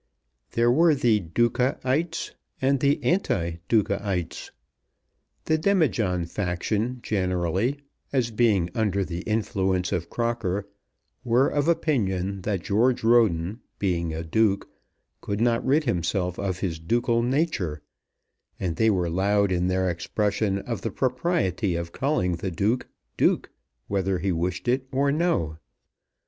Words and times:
There 0.53 0.71
were 0.71 0.95
the 0.95 1.19
Ducaites 1.19 2.31
and 2.59 2.79
the 2.79 3.03
anti 3.03 3.57
Ducaites. 3.69 4.49
The 5.45 5.59
Demijohn 5.59 6.25
faction 6.27 7.01
generally, 7.03 7.77
as 8.11 8.31
being 8.31 8.71
under 8.73 9.05
the 9.05 9.19
influence 9.27 9.91
of 9.91 10.09
Crocker, 10.09 10.67
were 11.23 11.47
of 11.49 11.67
opinion 11.67 12.41
that 12.41 12.63
George 12.63 13.03
Roden 13.03 13.59
being 13.77 14.11
a 14.11 14.23
Duke 14.23 14.67
could 15.21 15.39
not 15.39 15.63
rid 15.63 15.83
himself 15.83 16.39
of 16.39 16.61
his 16.61 16.79
ducal 16.79 17.21
nature, 17.21 17.83
and 18.59 18.77
they 18.77 18.89
were 18.89 19.07
loud 19.07 19.51
in 19.51 19.67
their 19.67 19.87
expression 19.87 20.57
of 20.57 20.81
the 20.81 20.89
propriety 20.89 21.75
of 21.75 21.91
calling 21.91 22.37
the 22.37 22.49
Duke 22.49 22.87
Duke 23.17 23.51
whether 23.87 24.17
he 24.17 24.31
wished 24.31 24.67
it 24.67 24.87
or 24.91 25.11
no. 25.11 25.57